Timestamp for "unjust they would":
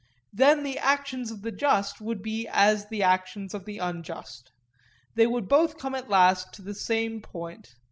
3.77-5.47